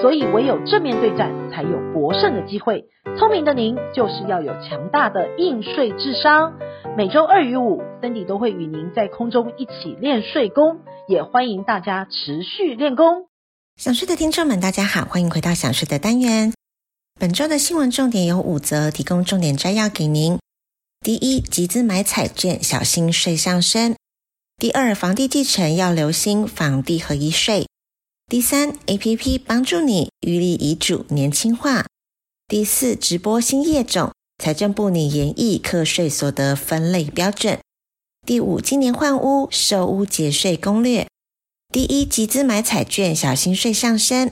[0.00, 2.84] 所以唯有正面对战，才有博胜的机会。
[3.18, 6.54] 聪明的您，就是要有强大的应税智商。
[6.96, 13.28] 每周二与五，Cindy 都会与您在空中一起练税功，也欢迎大家持续练功。
[13.76, 16.52] 想税的听众们，大家好，欢迎回到想税的单元。
[17.18, 20.38] 本周的新闻重点有五则，提供重点摘要给您。
[21.00, 23.94] 第一，集资买彩券，小心税上升。
[24.58, 27.66] 第二，房地继承要留心房地合一税。
[28.26, 31.84] 第三，APP 帮助你预立遗嘱年轻化。
[32.48, 37.60] 第四，直播新业种，财政部拟研议课税所得分类标准。
[38.26, 41.06] 第五，今年换屋售屋节税攻略。
[41.70, 44.30] 第一，集资买彩券，小心税上身。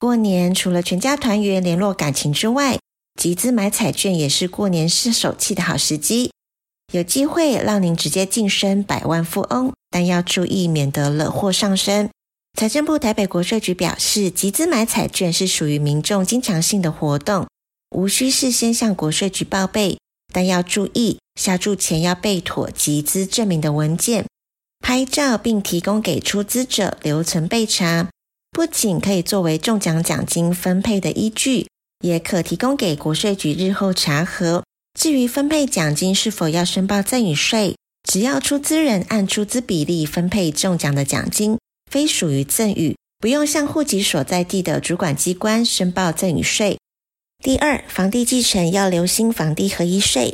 [0.00, 2.78] 过年除了全家团圆联络感情之外，
[3.20, 6.32] 集资买彩券也是过年试手气的好时机，
[6.92, 12.08] 有机会让您直接晋升百万富翁，但要注意免得惹祸上身。
[12.54, 17.46] 财政部台北国税局表示，集资买彩券是属于民众经常性的活动，
[17.94, 19.98] 无需事先向国税局报备，
[20.32, 24.26] 但要注意下注前要备妥集资证明的文件，
[24.80, 28.08] 拍照并提供给出资者留存备查。
[28.50, 31.68] 不仅可以作为中奖奖金分配的依据，
[32.00, 34.64] 也可提供给国税局日后查核。
[34.98, 41.56] 至于分配奖金是否要申报赠与税，只要出资人按出资比例分配中奖的奖金。
[41.90, 46.78] 非属于赠与，不用向户籍所在地的主管机关申报赠与税。
[47.42, 50.32] 第二，房地继承要留心房地合一税。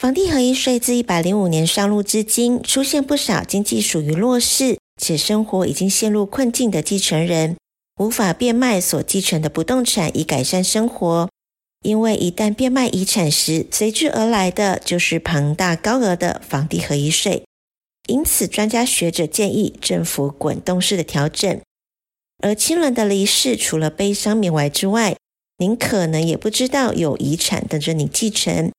[0.00, 7.56] 房地合一税自一百零五年上路至今，出现不少经济属于弱势且生活已经陷入困境的继承人，
[8.00, 11.28] 无法变卖所继承的不动产以改善生活。
[11.84, 17.44] 因为一旦变卖遗产时，随之而来的就是庞大高额的房地合一税。
[18.08, 21.60] 因此，专家学者建议政府滚动式的调整。
[22.42, 25.16] 而亲人的离世，除了悲伤缅怀之外，
[25.58, 28.72] 您可能也不知道有遗产等着你继承。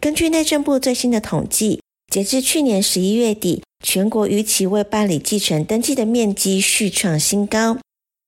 [0.00, 1.80] 根据内政部最新的统计，
[2.12, 7.78] 截至去年十一月底，全国逾期未办理继承登记的面积续创新高，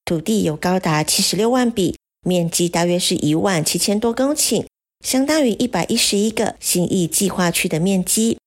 [0.04, 1.96] 土地有高达七十六万笔，
[2.26, 4.66] 面积大约是一万七千多公顷，
[5.04, 8.38] 相当于一百一十一个新义计划区的面积。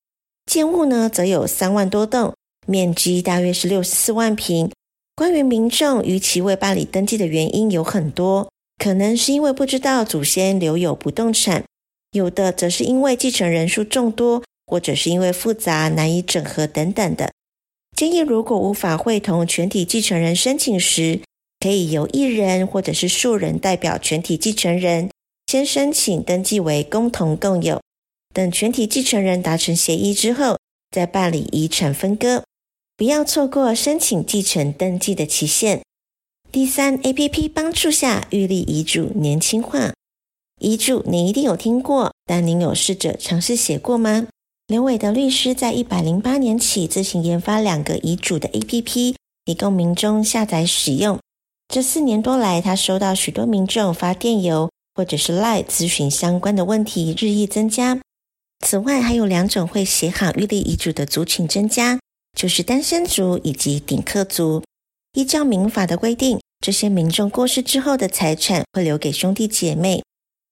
[0.57, 2.33] 建物呢，则有三万多栋，
[2.65, 4.71] 面积大约是六十四万坪。
[5.15, 8.49] 关于民众逾期未办理登记的原因有很多，
[8.83, 11.63] 可能是因为不知道祖先留有不动产，
[12.11, 17.29] 有的则是因为继承人数众多，或者是因为复杂难以整合等等的。
[17.95, 21.19] 建议如果无法会同全体继承人申请时，
[21.59, 25.11] 可以由一人或者是数人代表全体继承人，
[25.45, 27.79] 先申请登记为共同共有。
[28.37, 30.59] 等全体继承人达成协议之后，
[30.91, 32.43] 再办理遗产分割，
[32.95, 35.81] 不要错过申请继承登记的期限。
[36.51, 39.91] 第三，APP 帮助下预立遗嘱年轻化。
[40.59, 44.27] 遗嘱你一定有听过，但您有试着尝试写过吗？
[44.67, 49.15] 刘伟的律师在一百零八年起自行研发两个遗嘱的 APP，
[49.45, 51.17] 以供民众下载使用。
[51.73, 57.99] 这四年多来，他收到许多民众发电邮或者是 LINE 咨询相关的问题，日益增加。
[58.65, 61.99] 此外，还有两种会写好预立遗嘱的族群增加，
[62.37, 64.63] 就是单身族以及顶客族。
[65.13, 70.03] 依照民法的规定，这些民众过世之后的财产会留给兄弟姐妹。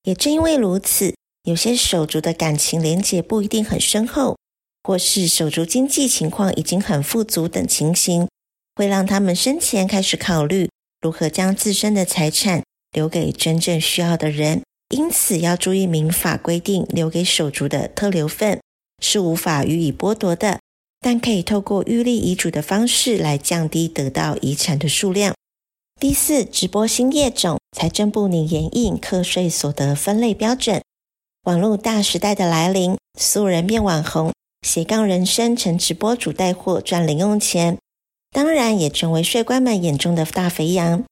[0.04, 4.36] 也正因为如此，有些手足的感情连结不一定很深厚，
[4.82, 8.28] 或是手足经济情况已经很富足等情形，
[8.76, 12.62] 会让他们生前开始考虑如何将自身的财产
[12.92, 14.62] 留给真正需要的人。
[14.90, 18.60] 因此，要注意民法规定，留给手足的特留份
[19.02, 20.60] 是无法予以剥夺的，
[21.00, 25.34] 但可以透过预立遗嘱的方式来降低得到遗产的数量。
[25.98, 30.80] 第四，直播新业种，财政部拟研议课税所得分类标准。
[31.42, 34.32] 网络大时代的来临，素人变网红，
[34.66, 37.78] 斜杠人生成直播主带货赚零用钱，
[38.30, 41.02] 当然也成为税官们眼中的大肥羊。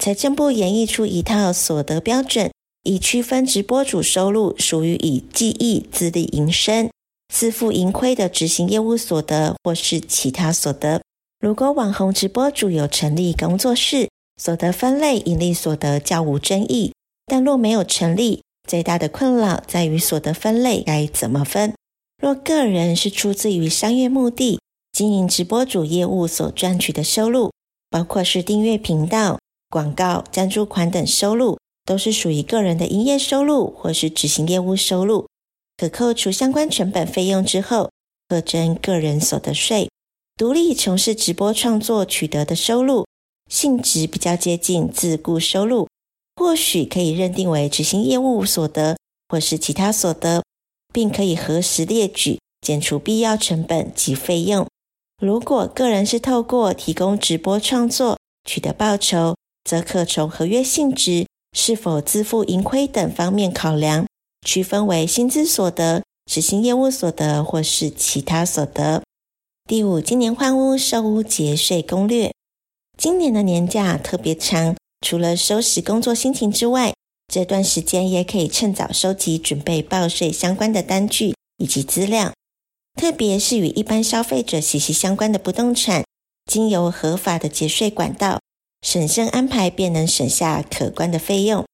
[0.00, 2.50] 财政部研议出一套所得标准。
[2.88, 6.88] 以区分直播主收入属于以技艺自力营生、
[7.28, 11.02] 自负盈亏的执行业务所得，或是其他所得。
[11.38, 14.08] 如果网红直播主有成立工作室，
[14.42, 16.94] 所得分类盈利所得较无争议。
[17.26, 21.74] 但若没有成立，最大的困扰在于所得分类该怎么分。
[22.22, 24.58] 若个人是出自于商业目的
[24.92, 27.52] 经营直播主业务所赚取的收入，
[27.90, 29.38] 包括是订阅频道、
[29.68, 31.58] 广告、赞助款等收入，
[31.88, 35.26] 都是属于个人的营业收入或是执行业务收入，
[35.78, 37.90] 可扣除相关成本费用之后，
[38.28, 39.88] 课征个人所得税。
[40.36, 43.06] 独立从事直播创作取得的收入，
[43.50, 45.88] 性质比较接近自雇收入，
[46.36, 48.98] 或许可以认定为执行业务所得
[49.30, 50.44] 或是其他所得，
[50.92, 54.66] 并可以核实列举，减除必要成本及费用。
[55.22, 59.34] 如果个人是透过提供直播创作取得报酬，
[59.64, 64.06] 则可从合约性质、是否自负盈亏等方面考量，
[64.46, 69.02] 区分为薪资所得、执行业务所得或是其他所得。
[69.66, 72.32] 第五，今年换屋售屋节税攻略。
[72.96, 76.94] 今年的年假特别长，除了收拾工作心情之外，
[77.32, 82.32] 这段时间也可以趁早收集准备报税相关的单据以及资料。
[82.96, 86.04] 特别是与一般消费者息息相关的不动产，
[86.50, 88.40] 经由合法的节税管道，
[88.82, 91.64] 审慎安排便能省下可观的费用。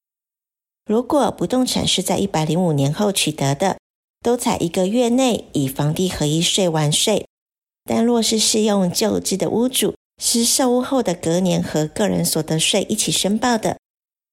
[0.87, 3.79] 如果不动产是在一百零五年后取得的，
[4.23, 7.25] 都采一个月内以房地合一税完税；
[7.85, 13.79] 但若是适用旧制的屋主，是售屋后的隔年和个人所得税一起申报的。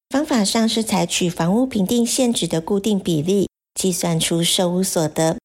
[0.09, 5.37] 方法上是采取房屋评定现值的固定比例，计算出售屋所得。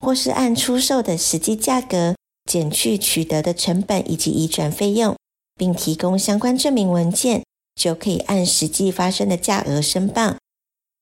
[0.00, 2.14] 或是按出售的实际价格
[2.44, 5.16] 减去取得的成本以及移转费用，
[5.56, 7.42] 并提供相关证明文件，
[7.74, 10.36] 就可以按实际发生的价额申报。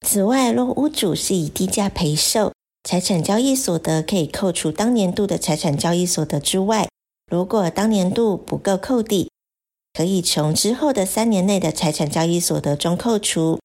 [0.06, 2.52] 此外，若屋主是以低价赔售，
[2.82, 6.88] 财产交易所得可以扣除当年度的财产交易所得之外，
[7.31, 9.31] 如果当年度不够扣抵，
[9.93, 13.58] 可以从之后的三年内的财产交易所得中扣除。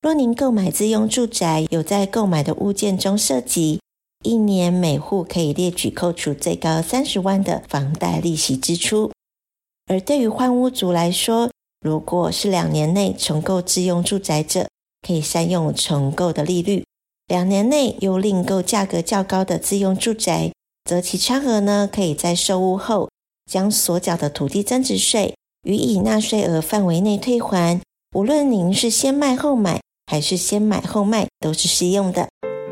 [0.00, 3.78] 若您购买自用住宅，有在购买的物件中涉及。
[4.24, 9.10] 一年每户可以列举扣除最高三十万的房贷利息支出，
[9.86, 11.50] 而对于换屋族来说，
[11.80, 14.68] 如果是两年内重购自用住宅者，
[15.06, 16.84] 可以善用重购的利率；
[17.26, 20.52] 两年内又另购价格较高的自用住宅，
[20.84, 23.10] 则其差额呢，可以在售屋后
[23.50, 25.34] 将所缴的土地增值税
[25.64, 27.80] 予以纳税额范围内退还。
[28.14, 32.28] 无论您是先卖后买，还是先买后卖，都是适用的。